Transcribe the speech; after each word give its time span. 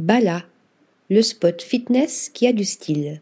Bala, 0.00 0.44
le 1.10 1.20
spot 1.20 1.60
fitness 1.60 2.30
qui 2.32 2.46
a 2.46 2.54
du 2.54 2.64
style. 2.64 3.20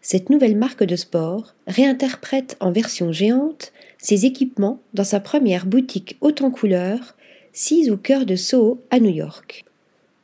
Cette 0.00 0.28
nouvelle 0.28 0.56
marque 0.56 0.82
de 0.82 0.96
sport 0.96 1.54
réinterprète 1.68 2.56
en 2.58 2.72
version 2.72 3.12
géante 3.12 3.72
ses 3.96 4.26
équipements 4.26 4.80
dans 4.92 5.04
sa 5.04 5.20
première 5.20 5.64
boutique 5.64 6.16
haute 6.20 6.42
en 6.42 6.50
couleur, 6.50 7.14
sise 7.52 7.92
au 7.92 7.96
cœur 7.96 8.26
de 8.26 8.34
Soho 8.34 8.80
à 8.90 8.98
New 8.98 9.12
York. 9.12 9.64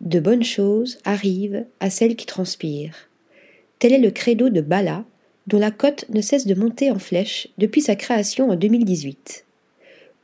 De 0.00 0.19
bonnes 0.19 0.42
choses 0.42 0.98
arrivent 1.04 1.66
à 1.78 1.88
celles 1.88 2.16
qui 2.16 2.26
transpirent. 2.26 3.08
Tel 3.78 3.92
est 3.92 3.98
le 3.98 4.10
credo 4.10 4.48
de 4.48 4.60
Bala, 4.60 5.04
dont 5.46 5.60
la 5.60 5.70
cote 5.70 6.04
ne 6.08 6.20
cesse 6.20 6.48
de 6.48 6.56
monter 6.56 6.90
en 6.90 6.98
flèche 6.98 7.46
depuis 7.58 7.80
sa 7.80 7.94
création 7.94 8.50
en 8.50 8.56
2018. 8.56 9.44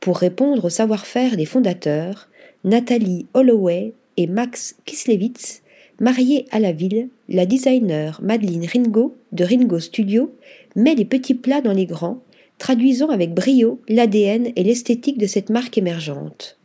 Pour 0.01 0.17
répondre 0.17 0.65
au 0.65 0.69
savoir-faire 0.69 1.37
des 1.37 1.45
fondateurs, 1.45 2.27
Nathalie 2.65 3.27
Holloway 3.33 3.93
Max 4.27 4.75
Kislevitz, 4.85 5.61
mariés 5.99 6.45
à 6.51 6.59
la 6.59 6.71
ville, 6.71 7.09
la 7.27 7.45
designer 7.45 8.19
Madeleine 8.21 8.65
Ringo 8.65 9.17
de 9.31 9.43
Ringo 9.43 9.79
Studio 9.79 10.33
met 10.75 10.95
les 10.95 11.05
petits 11.05 11.35
plats 11.35 11.61
dans 11.61 11.73
les 11.73 11.85
grands, 11.85 12.23
traduisant 12.57 13.09
avec 13.09 13.33
brio 13.33 13.81
l'ADN 13.87 14.51
et 14.55 14.63
l'esthétique 14.63 15.17
de 15.17 15.27
cette 15.27 15.49
marque 15.49 15.77
émergente. 15.77 16.57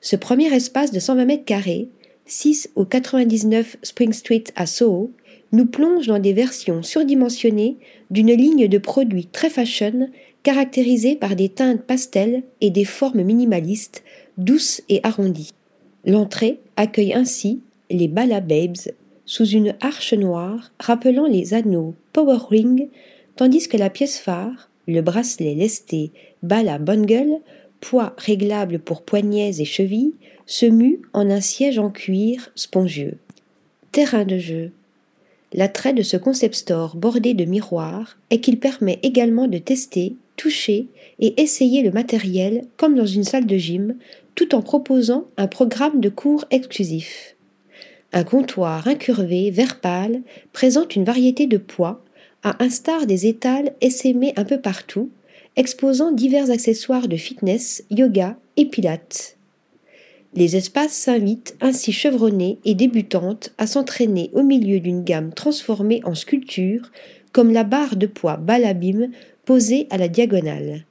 Ce 0.00 0.16
premier 0.16 0.54
espace 0.54 0.92
de 0.92 1.00
120 1.00 1.24
mètres 1.24 1.44
carrés, 1.44 1.88
6 2.26 2.70
au 2.74 2.84
99 2.84 3.76
Spring 3.82 4.12
Street 4.12 4.44
à 4.54 4.66
Soho, 4.66 5.12
nous 5.52 5.66
plonge 5.66 6.06
dans 6.06 6.18
des 6.18 6.32
versions 6.32 6.82
surdimensionnées 6.82 7.76
d'une 8.10 8.32
ligne 8.32 8.68
de 8.68 8.78
produits 8.78 9.26
très 9.26 9.50
fashion 9.50 10.10
caractérisée 10.42 11.16
par 11.16 11.34
des 11.34 11.48
teintes 11.48 11.82
pastel 11.82 12.42
et 12.60 12.70
des 12.70 12.84
formes 12.84 13.22
minimalistes, 13.22 14.04
douces 14.38 14.82
et 14.88 15.00
arrondies. 15.02 15.50
L'entrée 16.04 16.60
accueille 16.76 17.14
ainsi 17.14 17.60
les 17.90 18.08
Bala 18.08 18.40
Babes 18.40 18.92
sous 19.24 19.46
une 19.46 19.74
arche 19.80 20.14
noire 20.14 20.70
rappelant 20.78 21.26
les 21.26 21.54
anneaux 21.54 21.94
Power 22.12 22.38
Ring, 22.48 22.88
tandis 23.34 23.68
que 23.68 23.76
la 23.76 23.90
pièce 23.90 24.18
phare, 24.18 24.70
le 24.86 25.00
bracelet 25.00 25.54
lesté 25.54 26.12
Bala 26.42 26.78
Bungle, 26.78 27.40
poids 27.80 28.14
réglable 28.18 28.78
pour 28.78 29.02
poignets 29.02 29.60
et 29.60 29.64
chevilles, 29.64 30.14
se 30.46 30.66
mue 30.66 31.02
en 31.12 31.28
un 31.28 31.40
siège 31.40 31.78
en 31.78 31.90
cuir 31.90 32.50
spongieux. 32.54 33.18
Terrain 33.92 34.24
de 34.24 34.38
jeu. 34.38 34.70
L'attrait 35.52 35.92
de 35.92 36.02
ce 36.02 36.16
concept 36.16 36.54
store 36.54 36.96
bordé 36.96 37.34
de 37.34 37.44
miroirs 37.44 38.18
est 38.30 38.40
qu'il 38.40 38.58
permet 38.58 38.98
également 39.02 39.48
de 39.48 39.58
tester, 39.58 40.16
toucher 40.36 40.88
et 41.18 41.40
essayer 41.40 41.82
le 41.82 41.90
matériel 41.90 42.64
comme 42.76 42.94
dans 42.94 43.06
une 43.06 43.24
salle 43.24 43.46
de 43.46 43.56
gym 43.56 43.96
tout 44.34 44.54
en 44.54 44.62
proposant 44.62 45.28
un 45.36 45.48
programme 45.48 46.00
de 46.00 46.08
cours 46.08 46.44
exclusif. 46.50 47.36
Un 48.12 48.22
comptoir 48.22 48.86
incurvé, 48.86 49.50
vert 49.50 49.80
pâle, 49.80 50.22
présente 50.52 50.94
une 50.94 51.04
variété 51.04 51.46
de 51.46 51.58
poids, 51.58 52.04
à 52.42 52.62
instar 52.62 53.06
des 53.06 53.26
étals 53.26 53.72
essaimés 53.80 54.32
un 54.36 54.44
peu 54.44 54.60
partout, 54.60 55.10
exposant 55.56 56.12
divers 56.12 56.50
accessoires 56.50 57.08
de 57.08 57.16
fitness, 57.16 57.82
yoga 57.90 58.36
et 58.56 58.66
pilates. 58.66 59.36
Les 60.34 60.54
espaces 60.54 60.92
s'invitent 60.92 61.56
ainsi 61.62 61.92
chevronnées 61.92 62.58
et 62.64 62.74
débutantes 62.74 63.54
à 63.56 63.66
s'entraîner 63.66 64.30
au 64.34 64.42
milieu 64.42 64.80
d'une 64.80 65.02
gamme 65.02 65.32
transformée 65.32 66.02
en 66.04 66.14
sculpture, 66.14 66.92
comme 67.32 67.52
la 67.52 67.64
barre 67.64 67.96
de 67.96 68.06
poids 68.06 68.36
Balabim 68.36 69.10
posée 69.46 69.86
à 69.90 69.96
la 69.96 70.08
diagonale. 70.08 70.84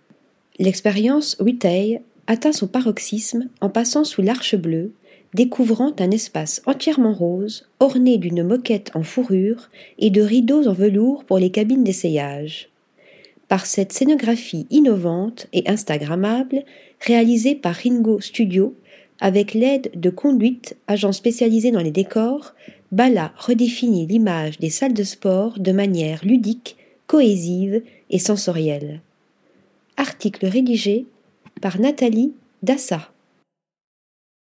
L'expérience 0.57 1.35
retail 1.39 2.01
atteint 2.25 2.53
son 2.53 2.67
paroxysme 2.67 3.49
en 3.61 3.69
passant 3.69 4.03
sous 4.03 4.23
l'arche 4.23 4.55
bleue, 4.55 4.93
découvrant 5.33 5.93
un 5.99 6.09
espace 6.09 6.61
entièrement 6.65 7.13
rose, 7.13 7.67
orné 7.81 8.17
d'une 8.17 8.43
moquette 8.43 8.91
en 8.95 9.03
fourrure 9.03 9.69
et 9.99 10.09
de 10.09 10.21
rideaux 10.21 10.67
en 10.67 10.73
velours 10.73 11.25
pour 11.25 11.37
les 11.37 11.51
cabines 11.51 11.83
d'essayage. 11.83 12.69
Par 13.49 13.65
cette 13.65 13.91
scénographie 13.91 14.65
innovante 14.71 15.47
et 15.51 15.69
instagrammable, 15.69 16.63
réalisée 17.01 17.55
par 17.55 17.75
Ringo 17.75 18.21
Studio, 18.21 18.73
avec 19.19 19.53
l'aide 19.53 19.91
de 19.95 20.09
Conduite, 20.09 20.77
agent 20.87 21.11
spécialisé 21.11 21.71
dans 21.71 21.81
les 21.81 21.91
décors, 21.91 22.53
Bala 22.91 23.33
redéfinit 23.37 24.07
l'image 24.07 24.59
des 24.59 24.69
salles 24.69 24.93
de 24.93 25.03
sport 25.03 25.59
de 25.59 25.73
manière 25.73 26.23
ludique, 26.23 26.77
cohésive 27.07 27.83
et 28.09 28.19
sensorielle. 28.19 29.01
Article 29.97 30.45
rédigé 30.45 31.05
par 31.61 31.79
Nathalie 31.79 32.33
Dassa. 32.63 33.11